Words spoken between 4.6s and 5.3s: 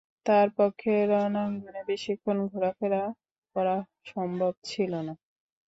ছিল না।